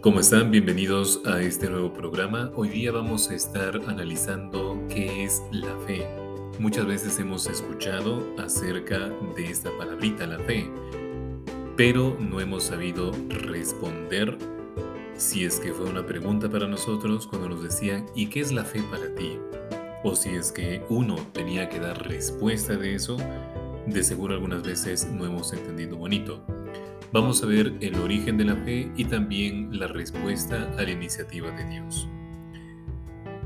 ¿Cómo 0.00 0.20
están? 0.20 0.52
Bienvenidos 0.52 1.20
a 1.26 1.42
este 1.42 1.68
nuevo 1.68 1.92
programa. 1.92 2.52
Hoy 2.54 2.68
día 2.68 2.92
vamos 2.92 3.30
a 3.30 3.34
estar 3.34 3.80
analizando 3.88 4.80
qué 4.88 5.24
es 5.24 5.42
la 5.50 5.76
fe. 5.88 6.06
Muchas 6.60 6.86
veces 6.86 7.18
hemos 7.18 7.48
escuchado 7.48 8.24
acerca 8.38 9.08
de 9.34 9.46
esta 9.50 9.76
palabrita, 9.76 10.24
la 10.28 10.38
fe, 10.38 10.70
pero 11.76 12.16
no 12.20 12.40
hemos 12.40 12.62
sabido 12.62 13.10
responder 13.28 14.38
si 15.16 15.44
es 15.44 15.58
que 15.58 15.72
fue 15.72 15.86
una 15.90 16.06
pregunta 16.06 16.48
para 16.48 16.68
nosotros 16.68 17.26
cuando 17.26 17.48
nos 17.48 17.64
decían 17.64 18.06
¿y 18.14 18.28
qué 18.28 18.38
es 18.38 18.52
la 18.52 18.64
fe 18.64 18.80
para 18.92 19.12
ti? 19.16 19.36
O 20.04 20.14
si 20.14 20.28
es 20.28 20.52
que 20.52 20.80
uno 20.90 21.16
tenía 21.32 21.68
que 21.68 21.80
dar 21.80 22.06
respuesta 22.06 22.76
de 22.76 22.94
eso, 22.94 23.16
de 23.84 24.04
seguro 24.04 24.34
algunas 24.34 24.62
veces 24.62 25.08
no 25.10 25.26
hemos 25.26 25.52
entendido 25.52 25.96
bonito. 25.96 26.40
Vamos 27.10 27.42
a 27.42 27.46
ver 27.46 27.72
el 27.80 27.94
origen 27.94 28.36
de 28.36 28.44
la 28.44 28.54
fe 28.54 28.92
y 28.94 29.06
también 29.06 29.78
la 29.78 29.86
respuesta 29.86 30.70
a 30.76 30.82
la 30.82 30.90
iniciativa 30.90 31.50
de 31.52 31.64
Dios. 31.64 32.06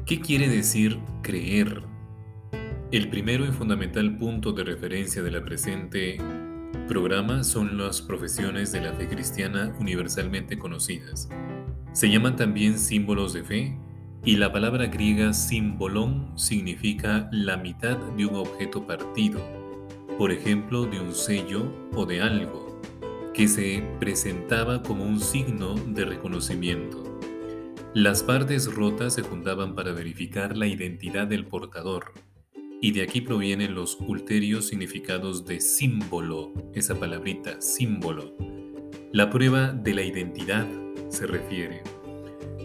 ¿Qué 0.05 0.21
quiere 0.21 0.49
decir 0.49 0.99
creer? 1.23 1.85
El 2.91 3.09
primero 3.09 3.47
y 3.47 3.53
fundamental 3.53 4.19
punto 4.19 4.51
de 4.51 4.65
referencia 4.65 5.23
de 5.23 5.31
la 5.31 5.45
presente 5.45 6.19
programa 6.89 7.45
son 7.45 7.79
las 7.79 8.03
profesiones 8.03 8.73
de 8.73 8.81
la 8.81 8.95
fe 8.95 9.07
cristiana 9.07 9.73
universalmente 9.79 10.59
conocidas. 10.59 11.29
Se 11.93 12.11
llaman 12.11 12.35
también 12.35 12.81
símbolos 12.81 13.33
de 13.33 13.45
fe 13.45 13.79
y 14.25 14.39
la 14.39 14.53
palabra 14.53 14.87
griega 14.87 15.33
símbolón 15.33 16.37
significa 16.37 17.29
la 17.31 17.57
mitad 17.59 17.97
de 18.17 18.27
un 18.27 18.35
objeto 18.35 18.85
partido, 18.89 19.41
por 20.19 20.33
ejemplo 20.33 20.85
de 20.85 20.99
un 20.99 21.15
sello 21.15 21.73
o 21.95 22.05
de 22.05 22.21
algo 22.21 22.72
que 23.35 23.49
se 23.49 23.83
presentaba 23.99 24.83
como 24.83 25.05
un 25.05 25.19
signo 25.19 25.75
de 25.75 26.05
reconocimiento. 26.05 27.19
Las 27.95 28.23
partes 28.23 28.73
rotas 28.73 29.15
se 29.15 29.23
juntaban 29.23 29.75
para 29.75 29.93
verificar 29.93 30.57
la 30.57 30.67
identidad 30.67 31.27
del 31.27 31.47
portador, 31.47 32.13
y 32.81 32.93
de 32.93 33.03
aquí 33.03 33.21
provienen 33.21 33.75
los 33.75 33.97
ulterios 34.01 34.67
significados 34.67 35.47
de 35.47 35.61
símbolo, 35.61 36.53
esa 36.75 36.99
palabrita, 36.99 37.61
símbolo. 37.61 38.35
La 39.13 39.31
prueba 39.31 39.73
de 39.73 39.95
la 39.95 40.03
identidad 40.03 40.67
se 41.09 41.27
refiere. 41.27 41.83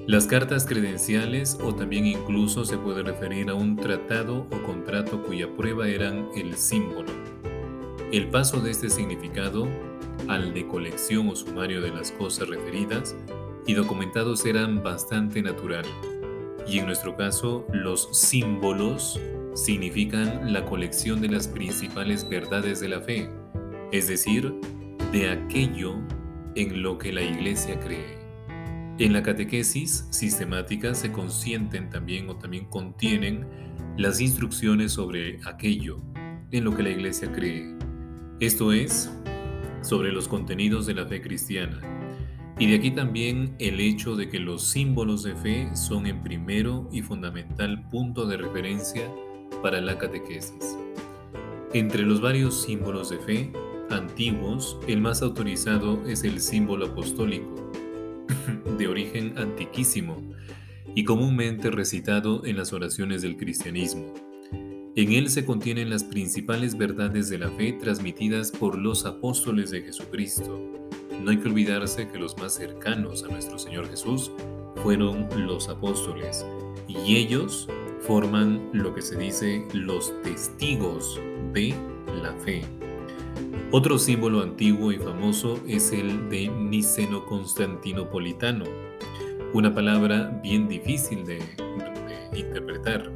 Las 0.08 0.26
cartas 0.26 0.66
credenciales 0.66 1.58
o 1.62 1.76
también 1.76 2.08
incluso 2.08 2.64
se 2.64 2.78
puede 2.78 3.04
referir 3.04 3.50
a 3.50 3.54
un 3.54 3.76
tratado 3.76 4.48
o 4.52 4.64
contrato 4.64 5.22
cuya 5.24 5.54
prueba 5.54 5.88
eran 5.88 6.30
el 6.36 6.56
símbolo. 6.56 7.12
El 8.12 8.30
paso 8.30 8.62
de 8.62 8.72
este 8.72 8.90
significado 8.90 9.68
al 10.28 10.54
de 10.54 10.68
colección 10.68 11.30
o 11.30 11.36
sumario 11.36 11.82
de 11.82 11.92
las 11.92 12.12
cosas 12.12 12.48
referidas 12.50 13.16
y 13.66 13.74
documentados 13.74 14.46
eran 14.46 14.82
bastante 14.82 15.42
natural. 15.42 15.86
Y 16.68 16.80
en 16.80 16.86
nuestro 16.86 17.16
caso, 17.16 17.66
los 17.72 18.10
símbolos 18.12 19.20
significan 19.54 20.54
la 20.54 20.66
colección 20.66 21.22
de 21.22 21.30
las 21.30 21.48
principales 21.48 22.28
verdades 22.28 22.80
de 22.80 22.90
la 22.90 23.02
fe, 23.02 23.30
es 23.92 24.08
decir, 24.08 24.54
de 25.12 25.30
aquello 25.30 25.96
en 26.56 26.82
lo 26.84 26.98
que 26.98 27.12
la 27.12 27.22
Iglesia 27.22 27.80
cree. 27.80 28.18
En 29.00 29.14
la 29.14 29.22
catequesis 29.22 30.08
sistemática 30.10 30.96
se 30.96 31.12
consienten 31.12 31.90
también 31.90 32.30
o 32.30 32.38
también 32.38 32.66
contienen 32.66 33.46
las 33.98 34.20
instrucciones 34.20 34.92
sobre 34.94 35.40
aquello 35.46 35.98
en 36.52 36.64
lo 36.64 36.76
que 36.76 36.84
la 36.84 36.90
Iglesia 36.90 37.32
cree. 37.32 37.76
Esto 38.40 38.72
es, 38.72 39.12
sobre 39.82 40.12
los 40.12 40.28
contenidos 40.28 40.86
de 40.86 40.94
la 40.94 41.06
fe 41.06 41.22
cristiana. 41.22 41.82
Y 42.60 42.68
de 42.68 42.78
aquí 42.78 42.92
también 42.92 43.56
el 43.60 43.80
hecho 43.80 44.16
de 44.16 44.30
que 44.30 44.40
los 44.40 44.64
símbolos 44.64 45.24
de 45.24 45.36
fe 45.36 45.70
son 45.76 46.08
en 46.08 46.24
primero 46.24 46.90
y 46.92 47.02
fundamental 47.02 47.88
punto 47.90 48.26
de 48.26 48.38
referencia 48.38 49.04
para 49.62 49.80
la 49.80 49.98
catequesis. 49.98 50.78
Entre 51.74 52.04
los 52.04 52.22
varios 52.22 52.64
símbolos 52.64 53.10
de 53.10 53.20
fe 53.20 53.54
antiguos, 53.90 54.78
el 54.88 55.02
más 55.02 55.22
autorizado 55.22 56.06
es 56.08 56.24
el 56.24 56.40
símbolo 56.42 56.88
apostólico, 56.88 57.72
de 58.78 58.88
origen 58.88 59.38
antiquísimo 59.38 60.22
y 60.96 61.04
comúnmente 61.04 61.70
recitado 61.70 62.44
en 62.46 62.58
las 62.58 62.74
oraciones 62.74 63.22
del 63.22 63.38
cristianismo. 63.38 64.27
En 64.98 65.14
él 65.14 65.30
se 65.30 65.46
contienen 65.46 65.90
las 65.92 66.04
principales 66.04 66.76
verdades 66.76 67.30
de 67.30 67.38
la 67.38 67.52
fe 67.52 67.72
transmitidas 67.72 68.50
por 68.50 68.76
los 68.76 69.06
apóstoles 69.06 69.70
de 69.70 69.84
Jesucristo. 69.84 70.60
No 71.22 71.30
hay 71.30 71.38
que 71.38 71.50
olvidarse 71.50 72.08
que 72.08 72.18
los 72.18 72.36
más 72.40 72.56
cercanos 72.56 73.24
a 73.24 73.28
nuestro 73.28 73.60
Señor 73.60 73.88
Jesús 73.92 74.32
fueron 74.82 75.28
los 75.38 75.70
apóstoles, 75.70 76.48
y 76.88 77.16
ellos 77.16 77.70
forman 78.08 78.72
lo 78.74 78.96
que 78.96 79.04
se 79.04 79.20
dice 79.20 79.68
los 79.72 80.20
testigos 80.24 81.22
de 81.54 81.76
la 82.24 82.34
fe. 82.44 82.64
Otro 83.70 84.00
símbolo 84.00 84.42
antiguo 84.42 84.92
y 84.92 84.98
famoso 84.98 85.60
es 85.68 85.92
el 85.92 86.28
de 86.30 86.48
Niceno-Constantinopolitano, 86.48 88.66
una 89.54 89.76
palabra 89.76 90.40
bien 90.42 90.68
difícil 90.68 91.24
de 91.24 91.38
interpretar 92.36 93.16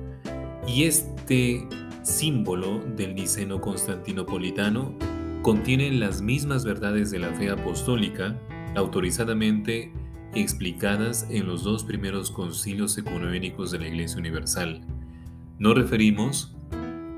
y 0.74 0.86
este 0.86 1.68
símbolo 2.04 2.80
del 2.96 3.16
Niceno 3.16 3.60
Constantinopolitano 3.60 4.96
contiene 5.42 5.92
las 5.92 6.22
mismas 6.22 6.64
verdades 6.64 7.12
de 7.12 7.20
la 7.20 7.34
fe 7.34 7.50
apostólica 7.50 8.40
autorizadamente 8.76 9.92
explicadas 10.34 11.28
en 11.30 11.46
los 11.46 11.64
dos 11.64 11.84
primeros 11.84 12.32
concilios 12.32 12.98
ecuménicos 12.98 13.72
de 13.72 13.80
la 13.80 13.88
Iglesia 13.88 14.18
Universal. 14.18 14.82
Nos 15.60 15.76
referimos 15.76 16.56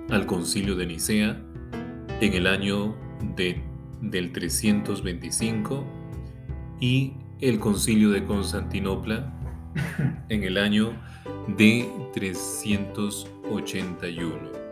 al 0.09 0.25
concilio 0.25 0.75
de 0.75 0.87
Nicea 0.87 1.39
en 2.21 2.33
el 2.33 2.47
año 2.47 2.95
de, 3.35 3.61
del 4.01 4.31
325 4.31 5.83
y 6.79 7.13
el 7.39 7.59
concilio 7.59 8.09
de 8.09 8.23
Constantinopla 8.25 9.31
en 10.29 10.43
el 10.43 10.57
año 10.57 10.93
de 11.47 11.89
381. 12.13 14.63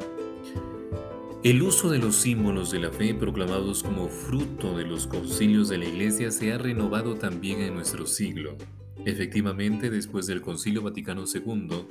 El 1.43 1.63
uso 1.63 1.89
de 1.89 1.97
los 1.99 2.15
símbolos 2.15 2.71
de 2.71 2.79
la 2.79 2.91
fe 2.91 3.13
proclamados 3.13 3.83
como 3.83 4.07
fruto 4.07 4.77
de 4.77 4.85
los 4.85 5.07
concilios 5.07 5.67
de 5.69 5.79
la 5.79 5.85
Iglesia 5.85 6.31
se 6.31 6.53
ha 6.53 6.57
renovado 6.57 7.15
también 7.15 7.61
en 7.61 7.73
nuestro 7.73 8.05
siglo. 8.05 8.55
Efectivamente, 9.05 9.89
después 9.89 10.27
del 10.27 10.41
Concilio 10.41 10.83
Vaticano 10.83 11.25
II, 11.25 11.87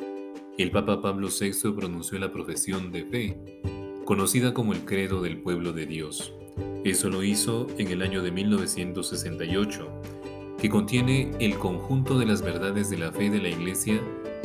el 0.57 0.71
Papa 0.71 1.03
Pablo 1.03 1.29
VI 1.29 1.73
pronunció 1.73 2.19
la 2.19 2.33
profesión 2.33 2.93
de 2.93 3.05
fe, 3.05 3.39
conocida 4.05 4.55
como 4.55 4.73
el 4.73 4.85
credo 4.85 5.21
del 5.21 5.39
pueblo 5.39 5.73
de 5.73 5.87
Dios. 5.87 6.33
Eso 6.85 7.11
lo 7.11 7.23
hizo 7.23 7.67
en 7.77 7.89
el 7.89 8.03
año 8.03 8.23
de 8.23 8.31
1968 8.31 10.01
que 10.61 10.69
contiene 10.69 11.31
el 11.41 11.59
conjunto 11.59 12.19
de 12.19 12.27
las 12.27 12.43
verdades 12.43 12.91
de 12.91 12.99
la 12.99 13.11
fe 13.11 13.31
de 13.31 13.41
la 13.41 13.49
Iglesia, 13.49 14.01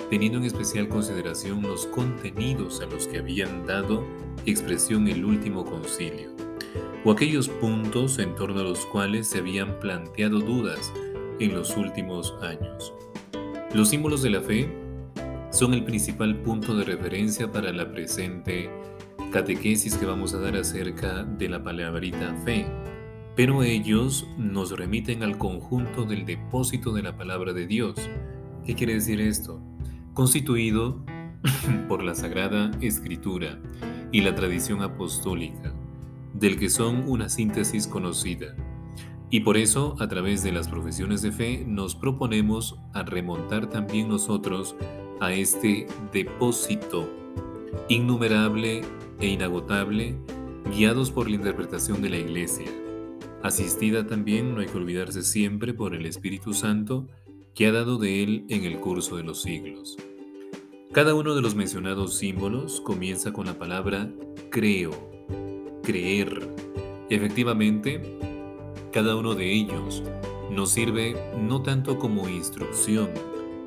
teniendo 0.09 0.37
en 0.37 0.45
especial 0.45 0.87
consideración 0.87 1.61
los 1.61 1.87
contenidos 1.87 2.81
a 2.81 2.85
los 2.85 3.07
que 3.07 3.19
habían 3.19 3.65
dado 3.65 4.03
expresión 4.45 5.07
el 5.07 5.25
último 5.25 5.65
concilio, 5.65 6.29
o 7.03 7.11
aquellos 7.11 7.49
puntos 7.49 8.19
en 8.19 8.35
torno 8.35 8.59
a 8.61 8.63
los 8.63 8.85
cuales 8.85 9.27
se 9.27 9.39
habían 9.39 9.79
planteado 9.79 10.39
dudas 10.39 10.91
en 11.39 11.53
los 11.53 11.75
últimos 11.77 12.33
años. 12.41 12.93
Los 13.73 13.89
símbolos 13.89 14.21
de 14.21 14.29
la 14.29 14.41
fe 14.41 14.69
son 15.51 15.73
el 15.73 15.83
principal 15.83 16.35
punto 16.37 16.75
de 16.75 16.85
referencia 16.85 17.51
para 17.51 17.71
la 17.71 17.91
presente 17.91 18.69
catequesis 19.31 19.95
que 19.95 20.05
vamos 20.05 20.33
a 20.33 20.39
dar 20.39 20.55
acerca 20.55 21.23
de 21.23 21.49
la 21.49 21.63
palabrita 21.63 22.33
fe 22.45 22.65
pero 23.35 23.63
ellos 23.63 24.25
nos 24.37 24.71
remiten 24.71 25.21
al 25.21 25.37
conjunto 25.37 26.05
del 26.05 26.25
depósito 26.25 26.93
de 26.93 27.03
la 27.03 27.17
palabra 27.17 27.51
de 27.51 27.67
Dios. 27.67 27.95
¿Qué 28.65 28.75
quiere 28.75 28.93
decir 28.93 29.19
esto? 29.19 29.61
Constituido 30.15 31.03
por 31.87 32.01
la 32.01 32.15
Sagrada 32.15 32.71
Escritura 32.81 33.59
y 34.11 34.21
la 34.21 34.33
tradición 34.33 34.81
apostólica, 34.81 35.73
del 36.33 36.57
que 36.57 36.69
son 36.69 37.03
una 37.07 37.29
síntesis 37.29 37.85
conocida. 37.85 38.55
Y 39.29 39.41
por 39.41 39.57
eso, 39.57 39.95
a 39.99 40.07
través 40.07 40.41
de 40.41 40.51
las 40.53 40.67
profesiones 40.67 41.21
de 41.21 41.31
fe, 41.31 41.65
nos 41.67 41.95
proponemos 41.95 42.79
a 42.93 43.03
remontar 43.03 43.69
también 43.69 44.07
nosotros 44.07 44.75
a 45.19 45.33
este 45.33 45.85
depósito 46.11 47.07
innumerable 47.89 48.81
e 49.19 49.27
inagotable, 49.27 50.17
guiados 50.75 51.11
por 51.11 51.29
la 51.29 51.35
interpretación 51.35 52.01
de 52.01 52.09
la 52.09 52.17
Iglesia 52.17 52.71
asistida 53.45 54.07
también, 54.07 54.55
no 54.55 54.61
hay 54.61 54.67
que 54.67 54.77
olvidarse 54.77 55.21
siempre, 55.21 55.73
por 55.73 55.93
el 55.93 56.05
Espíritu 56.05 56.53
Santo 56.53 57.07
que 57.55 57.67
ha 57.67 57.71
dado 57.71 57.97
de 57.97 58.21
él 58.21 58.45
en 58.49 58.65
el 58.65 58.81
curso 58.81 59.15
de 59.15 59.23
los 59.23 59.41
siglos. 59.41 59.97
Cada 60.91 61.15
uno 61.15 61.35
de 61.35 61.41
los 61.41 61.55
mencionados 61.55 62.17
símbolos 62.17 62.81
comienza 62.81 63.31
con 63.31 63.45
la 63.45 63.57
palabra 63.57 64.11
creo, 64.49 64.91
creer. 65.81 66.49
Efectivamente, 67.09 68.01
cada 68.91 69.15
uno 69.15 69.35
de 69.35 69.53
ellos 69.53 70.03
nos 70.51 70.71
sirve 70.71 71.15
no 71.39 71.61
tanto 71.61 71.97
como 71.97 72.27
instrucción, 72.27 73.09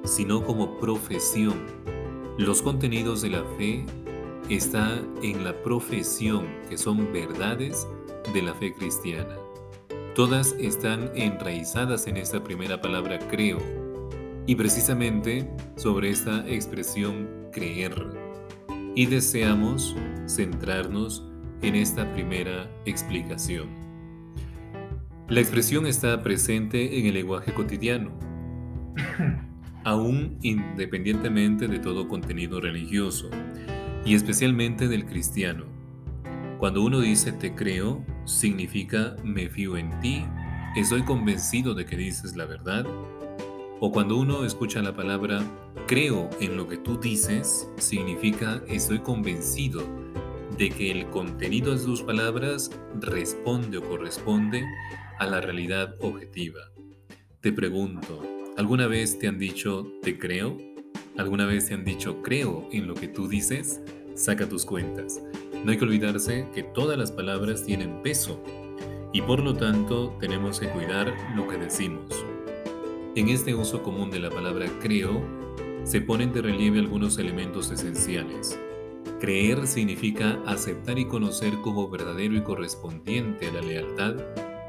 sino 0.05 0.45
como 0.45 0.79
profesión. 0.79 1.59
Los 2.37 2.61
contenidos 2.61 3.23
de 3.23 3.31
la 3.31 3.45
fe 3.57 3.87
están 4.51 5.15
en 5.23 5.45
la 5.45 5.63
profesión, 5.63 6.47
que 6.69 6.77
son 6.77 7.11
verdades 7.11 7.89
de 8.35 8.43
la 8.43 8.53
fe 8.53 8.75
cristiana. 8.75 9.37
Todas 10.15 10.55
están 10.59 11.11
enraizadas 11.15 12.07
en 12.07 12.17
esta 12.17 12.43
primera 12.43 12.81
palabra 12.81 13.19
creo, 13.31 13.78
y 14.49 14.57
precisamente 14.57 15.47
sobre 15.77 16.09
esta 16.09 16.49
expresión 16.49 17.29
creer. 17.53 17.93
Y 18.95 19.05
deseamos 19.05 19.95
centrarnos 20.27 21.23
en 21.61 21.75
esta 21.75 22.11
primera 22.15 22.67
explicación. 22.87 23.69
La 25.29 25.41
expresión 25.41 25.87
está 25.87 26.23
presente 26.23 26.99
en 26.99 27.05
el 27.05 27.15
lenguaje 27.15 27.53
cotidiano, 27.53 28.11
aún 29.85 30.39
independientemente 30.41 31.69
de 31.69 31.79
todo 31.79 32.09
contenido 32.09 32.59
religioso, 32.59 33.29
y 34.07 34.15
especialmente 34.15 34.89
del 34.89 35.05
cristiano. 35.05 35.67
Cuando 36.59 36.83
uno 36.83 37.01
dice 37.01 37.33
te 37.33 37.55
creo, 37.55 38.03
significa 38.25 39.15
me 39.23 39.51
fío 39.51 39.77
en 39.77 40.01
ti, 40.01 40.25
estoy 40.75 41.03
convencido 41.03 41.75
de 41.75 41.85
que 41.85 41.99
dices 41.99 42.35
la 42.35 42.47
verdad. 42.47 42.87
O 43.81 43.93
cuando 43.93 44.17
uno 44.17 44.45
escucha 44.45 44.83
la 44.83 44.97
palabra 44.97 45.41
creo 45.87 46.29
en 46.41 46.57
lo 46.57 46.67
que 46.67 46.79
tú 46.79 46.99
dices, 46.99 47.69
significa 47.77 48.61
estoy 48.67 48.99
convencido 48.99 49.83
de 50.57 50.71
que 50.71 50.91
el 50.91 51.09
contenido 51.11 51.77
de 51.77 51.85
tus 51.85 52.03
palabras 52.03 52.73
responde 53.01 53.79
o 53.79 53.83
corresponde 53.89 54.65
a 55.21 55.27
la 55.27 55.41
realidad 55.41 55.95
objetiva. 56.01 56.61
Te 57.41 57.53
pregunto, 57.53 58.21
¿alguna 58.57 58.89
vez 58.89 59.17
te 59.21 59.29
han 59.29 59.39
dicho 59.39 59.87
te 60.03 60.19
creo? 60.19 60.59
¿Alguna 61.17 61.47
vez 61.47 61.67
te 61.67 61.75
han 61.75 61.85
dicho 61.85 62.21
creo 62.23 62.69
en 62.73 62.89
lo 62.89 62.95
que 62.95 63.07
tú 63.07 63.29
dices? 63.29 63.81
Saca 64.17 64.49
tus 64.49 64.65
cuentas. 64.65 65.23
No 65.65 65.71
hay 65.71 65.79
que 65.79 65.85
olvidarse 65.85 66.49
que 66.53 66.65
todas 66.65 66.99
las 66.99 67.13
palabras 67.13 67.65
tienen 67.65 68.03
peso 68.03 68.43
y 69.13 69.23
por 69.23 69.41
lo 69.41 69.55
tanto 69.55 70.17
tenemos 70.19 70.59
que 70.59 70.69
cuidar 70.69 71.15
lo 71.37 71.47
que 71.47 71.59
decimos. 71.59 72.25
En 73.19 73.31
este 73.31 73.53
uso 73.53 73.83
común 73.83 74.13
de 74.13 74.21
la 74.21 74.31
palabra 74.31 74.67
creo, 74.81 75.21
se 75.83 76.01
ponen 76.01 76.33
de 76.33 76.41
relieve 76.41 76.79
algunos 76.79 77.19
elementos 77.19 77.69
esenciales. 77.73 78.57
Creer 79.19 79.67
significa 79.67 80.41
aceptar 80.47 81.01
y 81.01 81.05
conocer 81.05 81.53
como 81.65 81.91
verdadero 81.91 82.37
y 82.37 82.43
correspondiente 82.43 83.49
a 83.49 83.55
la 83.55 83.61
lealtad 83.63 84.15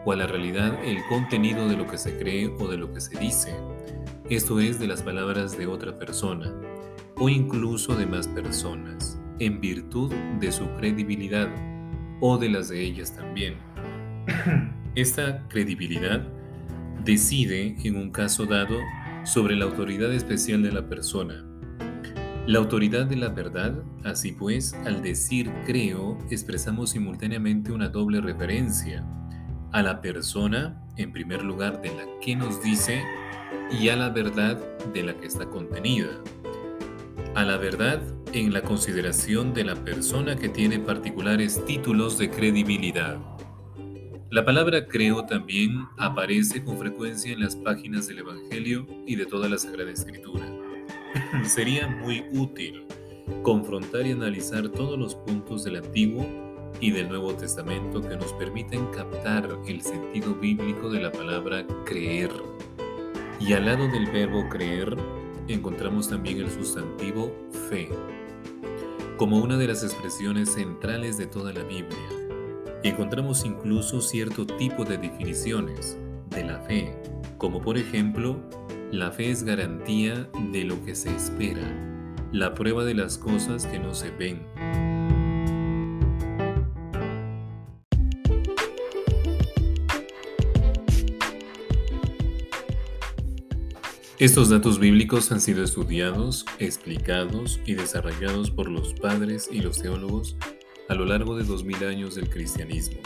o 0.04 0.13
a 0.13 0.16
la 0.16 0.25
realidad 0.25 0.84
el 0.84 0.98
contenido 1.10 1.69
de 1.69 1.78
lo 1.78 1.86
que 1.86 2.00
se 2.00 2.18
cree 2.18 2.48
o 2.48 2.68
de 2.68 2.78
lo 2.78 2.92
que 2.92 3.01
se 3.01 3.19
dice. 3.19 3.54
Esto 4.31 4.60
es 4.60 4.80
de 4.80 4.88
las 4.88 5.04
palabras 5.04 5.56
de 5.56 5.68
otra 5.68 6.00
persona 6.00 6.51
o 7.18 7.30
incluso 7.30 7.96
de 7.96 8.07
más 8.07 8.28
personas, 8.28 9.22
en 9.38 9.62
virtud 9.62 10.12
de 10.40 10.51
su 10.51 10.68
credibilidad 10.78 11.50
o 12.19 12.40
de 12.40 12.50
las 12.50 12.69
de 12.69 12.81
ellas 12.81 13.16
también. 13.16 13.57
Esta 14.96 15.48
credibilidad 15.50 16.38
decide, 17.04 17.75
en 17.84 17.96
un 17.96 18.12
caso 18.12 18.46
dado, 18.46 18.78
sobre 19.24 19.56
la 19.56 19.66
autoridad 19.66 20.13
especial 20.13 20.63
de 20.63 20.72
la 20.72 20.88
persona 20.88 21.46
la 22.50 22.57
autoridad 22.57 23.06
de 23.06 23.16
la 23.16 23.30
verdad, 23.30 23.75
así 24.04 24.31
pues, 24.31 24.74
al 24.74 25.04
decir 25.04 25.51
creo, 25.68 26.18
expresamos 26.31 26.90
simultáneamente 26.90 27.72
una 27.72 27.90
doble 27.90 28.22
referencia 28.22 29.06
a 29.72 29.84
la 29.84 30.01
persona, 30.01 30.81
en 30.98 31.12
primer 31.12 31.44
lugar, 31.44 31.80
de 31.84 31.90
la 31.90 32.06
que 32.19 32.36
nos 32.36 32.60
dice, 32.63 33.04
y 33.80 33.90
a 33.90 33.96
la 33.96 34.10
verdad 34.10 34.57
de 34.92 35.04
la 35.04 35.16
que 35.16 35.28
está 35.28 35.48
contenida. 35.48 36.10
A 37.36 37.44
la 37.44 37.57
verdad 37.57 38.01
en 38.34 38.51
la 38.51 38.63
consideración 38.63 39.54
de 39.54 39.66
la 39.66 39.75
persona 39.75 40.36
que 40.36 40.50
tiene 40.50 40.80
particulares 40.80 41.63
títulos 41.66 42.18
de 42.18 42.31
credibilidad. 42.31 43.19
La 44.31 44.45
palabra 44.45 44.85
creo 44.85 45.25
también 45.25 45.87
aparece 45.97 46.63
con 46.63 46.77
frecuencia 46.77 47.33
en 47.33 47.39
las 47.39 47.55
páginas 47.55 48.07
del 48.07 48.19
Evangelio 48.19 48.85
y 49.07 49.15
de 49.15 49.25
toda 49.25 49.49
la 49.49 49.57
Sagrada 49.57 49.89
Escritura. 49.89 50.45
Sería 51.43 51.87
muy 51.87 52.23
útil 52.33 52.83
confrontar 53.41 54.05
y 54.05 54.11
analizar 54.11 54.69
todos 54.69 54.99
los 54.99 55.15
puntos 55.15 55.63
del 55.63 55.77
Antiguo 55.77 56.27
y 56.79 56.91
del 56.91 57.09
Nuevo 57.09 57.33
Testamento 57.33 58.01
que 58.01 58.17
nos 58.17 58.31
permiten 58.33 58.85
captar 58.91 59.49
el 59.67 59.81
sentido 59.81 60.35
bíblico 60.35 60.91
de 60.91 61.01
la 61.01 61.11
palabra 61.11 61.65
creer. 61.85 62.29
Y 63.39 63.53
al 63.53 63.65
lado 63.65 63.87
del 63.87 64.11
verbo 64.11 64.47
creer 64.47 64.95
encontramos 65.47 66.07
también 66.07 66.37
el 66.37 66.51
sustantivo 66.51 67.35
fe, 67.67 67.89
como 69.17 69.39
una 69.39 69.57
de 69.57 69.69
las 69.69 69.83
expresiones 69.83 70.53
centrales 70.53 71.17
de 71.17 71.25
toda 71.25 71.51
la 71.51 71.63
Biblia. 71.63 72.19
Encontramos 72.81 73.43
incluso 73.43 73.99
cierto 73.99 74.45
tipo 74.45 74.85
de 74.85 74.97
definiciones 74.97 75.97
de 76.29 76.45
la 76.45 76.61
fe, 76.61 76.95
como 77.37 77.61
por 77.61 77.77
ejemplo 77.77 78.39
la 78.89 79.11
fe 79.11 79.31
es 79.31 79.43
garantía 79.43 80.29
de 80.53 80.63
lo 80.63 80.81
que 80.85 80.95
se 80.95 81.13
espera, 81.13 81.61
la 82.31 82.53
prueba 82.53 82.85
de 82.85 82.93
las 82.93 83.17
cosas 83.17 83.65
que 83.65 83.79
no 83.79 83.93
se 83.93 84.11
ven. 84.11 84.47
Estos 94.19 94.49
datos 94.49 94.79
bíblicos 94.79 95.33
han 95.33 95.41
sido 95.41 95.65
estudiados, 95.65 96.45
explicados 96.59 97.59
y 97.65 97.73
desarrollados 97.73 98.51
por 98.51 98.69
los 98.69 98.93
padres 98.93 99.49
y 99.51 99.59
los 99.59 99.81
teólogos 99.81 100.37
a 100.89 100.95
lo 100.95 101.06
largo 101.06 101.38
de 101.38 101.44
dos 101.44 101.63
mil 101.63 101.83
años 101.86 102.15
del 102.15 102.30
cristianismo, 102.30 103.00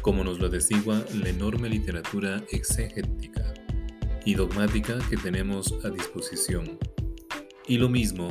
como 0.00 0.24
nos 0.24 0.38
lo 0.38 0.46
atestigua 0.46 1.04
la 1.14 1.28
enorme 1.28 1.68
literatura 1.68 2.42
exegética 2.50 3.52
y 4.24 4.34
dogmática 4.34 4.98
que 5.10 5.16
tenemos 5.16 5.74
a 5.84 5.90
disposición. 5.90 6.78
Y 7.66 7.78
lo 7.78 7.88
mismo 7.88 8.28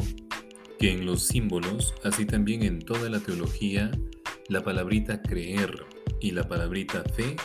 que 0.80 0.92
en 0.92 1.06
los 1.06 1.24
símbolos, 1.24 1.94
así 2.04 2.26
también 2.26 2.64
en 2.64 2.80
toda 2.80 3.10
la 3.10 3.20
teología, 3.20 3.92
la 4.48 4.64
palabrita 4.64 5.22
creer 5.22 5.86
y 6.22 6.32
la 6.32 6.48
palabrita 6.48 7.04
fe 7.16 7.36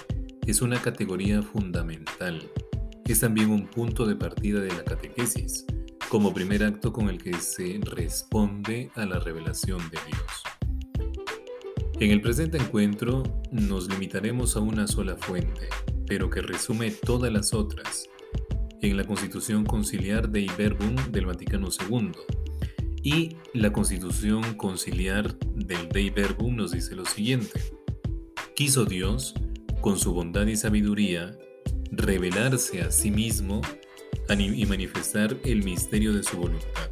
es 0.46 0.62
una 0.62 0.80
categoría 0.80 1.42
fundamental. 1.42 2.48
Es 3.06 3.20
también 3.20 3.50
un 3.50 3.66
punto 3.66 4.06
de 4.06 4.14
partida 4.14 4.60
de 4.60 4.68
la 4.68 4.84
catequesis, 4.84 5.66
como 6.08 6.32
primer 6.32 6.64
acto 6.64 6.92
con 6.92 7.08
el 7.08 7.18
que 7.18 7.34
se 7.34 7.80
responde 7.82 8.90
a 8.94 9.04
la 9.04 9.18
revelación 9.18 9.78
de 9.90 9.98
Dios. 10.06 10.39
En 12.00 12.10
el 12.10 12.22
presente 12.22 12.56
encuentro 12.56 13.22
nos 13.50 13.86
limitaremos 13.90 14.56
a 14.56 14.60
una 14.60 14.86
sola 14.86 15.16
fuente, 15.16 15.68
pero 16.06 16.30
que 16.30 16.40
resume 16.40 16.92
todas 16.92 17.30
las 17.30 17.52
otras, 17.52 18.08
en 18.80 18.96
la 18.96 19.04
Constitución 19.04 19.66
Conciliar 19.66 20.30
Dei 20.30 20.50
Verbum 20.56 20.96
del 21.12 21.26
Vaticano 21.26 21.68
II. 21.68 22.12
Y 23.02 23.36
la 23.52 23.70
Constitución 23.70 24.54
Conciliar 24.54 25.38
del 25.40 25.90
Dei 25.90 26.08
Verbum 26.08 26.56
nos 26.56 26.72
dice 26.72 26.96
lo 26.96 27.04
siguiente. 27.04 27.60
Quiso 28.56 28.86
Dios, 28.86 29.34
con 29.82 29.98
su 29.98 30.14
bondad 30.14 30.46
y 30.46 30.56
sabiduría, 30.56 31.36
revelarse 31.92 32.80
a 32.80 32.90
sí 32.90 33.10
mismo 33.10 33.60
y 34.38 34.64
manifestar 34.64 35.36
el 35.44 35.64
misterio 35.64 36.14
de 36.14 36.22
su 36.22 36.38
voluntad, 36.38 36.88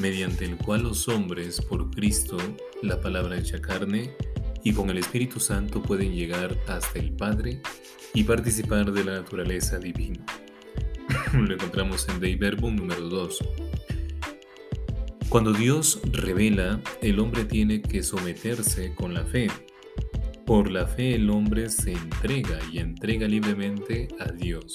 mediante 0.00 0.44
el 0.44 0.56
cual 0.56 0.82
los 0.82 1.08
hombres, 1.08 1.60
por 1.60 1.90
Cristo, 1.90 2.36
la 2.82 3.00
palabra 3.00 3.38
hecha 3.38 3.60
carne, 3.60 4.16
y 4.64 4.72
con 4.72 4.90
el 4.90 4.98
Espíritu 4.98 5.40
Santo 5.40 5.82
pueden 5.82 6.14
llegar 6.14 6.56
hasta 6.66 6.98
el 6.98 7.12
Padre 7.12 7.62
y 8.14 8.24
participar 8.24 8.92
de 8.92 9.04
la 9.04 9.12
naturaleza 9.12 9.78
divina. 9.78 10.24
lo 11.32 11.54
encontramos 11.54 12.08
en 12.08 12.20
Dei 12.20 12.36
Verbum 12.36 12.76
número 12.76 13.08
2. 13.08 13.38
Cuando 15.28 15.52
Dios 15.52 16.00
revela, 16.12 16.80
el 17.02 17.20
hombre 17.20 17.44
tiene 17.44 17.80
que 17.80 18.02
someterse 18.02 18.94
con 18.94 19.14
la 19.14 19.24
fe. 19.24 19.48
Por 20.44 20.70
la 20.70 20.86
fe 20.86 21.14
el 21.14 21.30
hombre 21.30 21.70
se 21.70 21.92
entrega 21.92 22.58
y 22.72 22.78
entrega 22.78 23.28
libremente 23.28 24.08
a 24.18 24.32
Dios. 24.32 24.72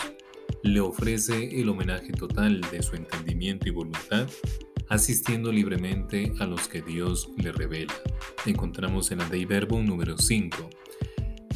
Le 0.64 0.80
ofrece 0.80 1.60
el 1.60 1.68
homenaje 1.70 2.14
total 2.14 2.62
de 2.72 2.82
su 2.82 2.96
entendimiento 2.96 3.68
y 3.68 3.72
voluntad, 3.72 4.30
asistiendo 4.90 5.52
libremente 5.52 6.34
a 6.40 6.46
los 6.46 6.68
que 6.68 6.82
Dios 6.82 7.30
le 7.38 7.52
revela. 7.52 7.94
Encontramos 8.46 9.12
en 9.12 9.20
la 9.20 9.30
Dei 9.30 9.46
Verbum 9.46 9.86
número 9.86 10.18
5. 10.18 10.70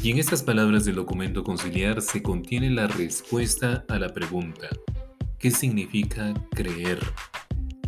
Y 0.02 0.12
en 0.12 0.18
estas 0.18 0.44
palabras 0.44 0.86
del 0.86 0.96
documento 0.96 1.44
conciliar 1.44 2.02
se 2.02 2.22
contiene 2.24 2.70
la 2.70 2.88
respuesta 2.88 3.84
a 3.90 4.00
la 4.00 4.10
pregunta, 4.14 4.70
¿qué 5.38 5.52
significa 5.52 6.34
creer? 6.52 7.00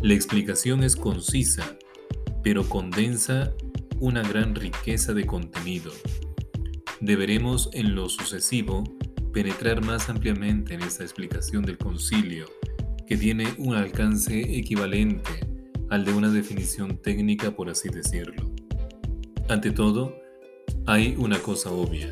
La 0.02 0.14
explicación 0.14 0.82
es 0.82 0.96
concisa, 0.96 1.76
pero 2.42 2.68
condensa 2.68 3.52
una 3.98 4.22
gran 4.22 4.54
riqueza 4.54 5.14
de 5.14 5.24
contenido. 5.24 5.92
Deberemos 7.00 7.70
en 7.72 7.94
lo 7.94 8.08
sucesivo 8.08 8.84
penetrar 9.32 9.84
más 9.84 10.08
ampliamente 10.08 10.74
en 10.74 10.82
esta 10.82 11.04
explicación 11.04 11.64
del 11.64 11.78
concilio, 11.78 12.46
que 13.12 13.18
tiene 13.18 13.46
un 13.58 13.74
alcance 13.74 14.40
equivalente 14.56 15.46
al 15.90 16.02
de 16.06 16.14
una 16.14 16.30
definición 16.30 16.96
técnica, 16.96 17.50
por 17.50 17.68
así 17.68 17.90
decirlo. 17.90 18.50
Ante 19.50 19.70
todo, 19.70 20.16
hay 20.86 21.14
una 21.18 21.38
cosa 21.38 21.70
obvia. 21.70 22.10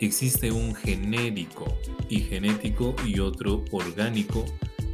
Existe 0.00 0.50
un 0.50 0.74
genérico 0.74 1.76
y 2.08 2.20
genético 2.20 2.96
y 3.06 3.20
otro 3.20 3.62
orgánico, 3.72 4.46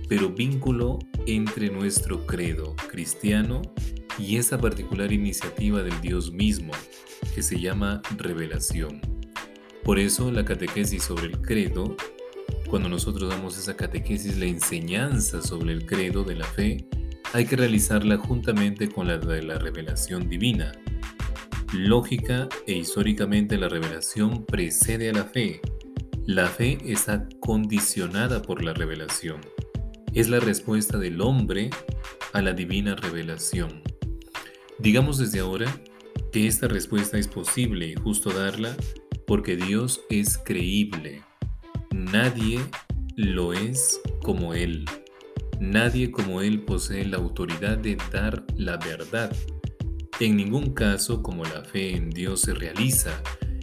pero 0.09 0.28
vínculo 0.28 0.99
entre 1.26 1.71
nuestro 1.71 2.26
credo 2.26 2.75
cristiano 2.90 3.62
y 4.18 4.38
esa 4.38 4.59
particular 4.59 5.12
iniciativa 5.12 5.85
del 5.85 6.00
Dios 6.00 6.33
mismo, 6.33 6.73
que 7.33 7.45
se 7.45 7.61
llama 7.61 8.02
revelación. 8.16 9.00
Por 9.85 10.00
eso 10.00 10.33
la 10.33 10.45
catequesis 10.45 11.04
sobre 11.04 11.26
el 11.26 11.40
credo, 11.40 11.97
cuando 12.68 12.88
nosotros 12.88 13.30
damos 13.30 13.56
esa 13.56 13.76
catequesis, 13.76 14.37
la 14.38 14.44
enseñanza 14.46 15.40
sobre 15.40 15.72
el 15.72 15.87
credo 15.87 16.22
de 16.22 16.37
la 16.37 16.44
fe, 16.44 16.87
hay 17.32 17.46
que 17.46 17.56
realizarla 17.56 18.18
juntamente 18.18 18.88
con 18.88 19.06
la 19.06 19.16
de 19.16 19.42
la 19.42 19.58
revelación 19.58 20.28
divina. 20.28 20.72
Lógica 21.72 22.48
e 22.66 22.75
históricamente 22.75 23.56
la 23.56 23.68
revelación 23.68 24.44
precede 24.44 25.08
a 25.10 25.12
la 25.12 25.25
fe. 25.25 25.60
La 26.26 26.46
fe 26.46 26.78
está 26.84 27.26
condicionada 27.40 28.42
por 28.42 28.62
la 28.62 28.75
revelación. 28.75 29.40
Es 30.12 30.28
la 30.28 30.40
respuesta 30.40 30.98
del 30.98 31.20
hombre 31.20 31.70
a 32.32 32.42
la 32.42 32.52
divina 32.52 32.96
revelación. 32.96 33.82
Digamos 34.78 35.18
desde 35.18 35.40
ahora 35.40 35.66
que 36.32 36.46
esta 36.46 36.68
respuesta 36.68 37.18
es 37.18 37.28
posible 37.28 37.87
y 37.87 37.94
justo 37.94 38.30
darla 38.30 38.76
porque 39.26 39.56
Dios 39.56 40.02
es 40.10 40.38
creíble. 40.38 41.27
Nadie 41.90 42.61
lo 43.16 43.52
es 43.52 44.00
como 44.23 44.54
Él. 44.54 44.85
Nadie 45.61 46.11
como 46.11 46.42
Él 46.42 46.62
posee 46.62 47.04
la 47.04 47.16
autoridad 47.16 47.78
de 47.78 47.97
dar 48.12 48.45
la 48.57 48.76
verdad. 48.76 49.35
En 50.21 50.37
ningún 50.37 50.75
caso, 50.75 51.23
como 51.23 51.45
la 51.45 51.64
fe 51.64 51.97
en 51.97 52.11
Dios 52.11 52.42
se 52.42 52.54
realiza, 52.54 53.23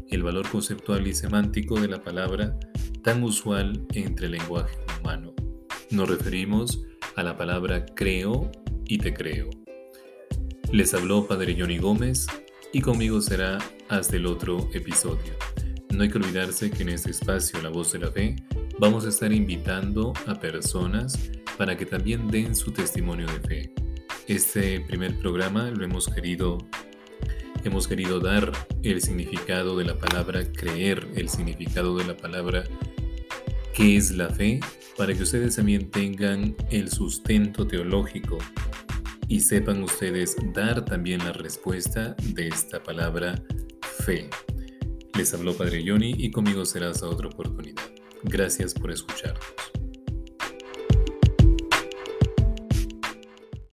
el 0.10 0.24
valor 0.24 0.50
conceptual 0.50 1.08
y 1.08 1.14
semántico 1.14 1.80
de 1.80 1.88
la 1.88 2.04
palabra 2.04 2.58
tan 3.04 3.24
usual 3.24 3.86
entre 3.94 4.28
el 4.28 4.34
lenguaje 4.34 4.78
humano. 5.00 5.34
Nos 5.92 6.10
referimos 6.10 6.82
a 7.16 7.24
la 7.24 7.38
palabra 7.38 7.86
creo 7.86 8.52
y 8.86 8.98
te 8.98 9.14
creo. 9.14 9.50
Les 10.72 10.94
habló 10.94 11.28
Padre 11.28 11.56
Johnny 11.58 11.78
Gómez 11.78 12.28
y 12.74 12.82
conmigo 12.82 13.22
será 13.22 13.60
hasta 13.90 14.16
el 14.16 14.26
otro 14.26 14.70
episodio. 14.74 15.34
No 15.96 16.04
hay 16.04 16.10
que 16.10 16.18
olvidarse 16.18 16.70
que 16.70 16.84
en 16.84 16.90
este 16.90 17.12
espacio 17.12 17.62
La 17.62 17.70
Voz 17.70 17.94
de 17.94 18.00
la 18.00 18.12
Fe 18.12 18.36
vamos 18.80 19.06
a 19.06 19.10
estar 19.10 19.32
invitando 19.32 20.12
a 20.28 20.36
personas 20.36 21.32
para 21.58 21.78
que 21.78 21.86
también 21.86 22.28
den 22.28 22.54
su 22.54 22.74
testimonio 22.74 23.26
de 23.28 23.40
fe. 23.40 23.74
Este 24.28 24.82
primer 24.82 25.18
programa 25.20 25.70
lo 25.70 25.86
hemos 25.86 26.10
querido 26.10 26.58
hemos 27.64 27.88
querido 27.88 28.20
dar 28.20 28.52
el 28.84 29.02
significado 29.02 29.78
de 29.78 29.86
la 29.86 29.98
palabra 29.98 30.44
creer, 30.52 31.08
el 31.16 31.30
significado 31.30 31.98
de 31.98 32.04
la 32.04 32.18
palabra 32.18 32.66
qué 33.74 33.96
es 33.96 34.12
la 34.12 34.30
fe, 34.30 34.60
para 34.98 35.14
que 35.14 35.24
ustedes 35.24 35.56
también 35.56 35.90
tengan 35.92 36.58
el 36.72 36.92
sustento 36.92 37.66
teológico 37.66 38.38
y 39.30 39.40
sepan 39.40 39.82
ustedes 39.82 40.36
dar 40.54 40.84
también 40.84 41.20
la 41.20 41.32
respuesta 41.32 42.18
de 42.34 42.50
esta 42.50 42.84
palabra 42.84 43.42
fe. 43.82 44.30
Les 45.18 45.34
habló 45.34 45.56
Padre 45.56 45.84
Johnny 45.86 46.14
y 46.18 46.30
conmigo 46.30 46.66
será 46.66 46.90
hasta 46.90 47.08
otra 47.08 47.28
oportunidad. 47.28 47.82
Gracias 48.24 48.74
por 48.74 48.92
escucharnos. 48.92 49.75